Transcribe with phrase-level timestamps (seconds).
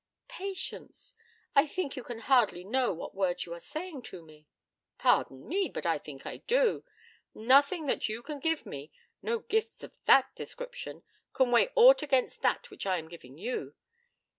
[0.27, 1.13] 'Patience,
[1.55, 4.47] I think you can hardly know what words you are saying to me.'
[4.97, 6.83] 'Pardon me, but I think I do.
[7.35, 8.91] Nothing that you can give me
[9.21, 11.03] no gifts of that description
[11.33, 13.75] can weigh aught against that which I am giving you.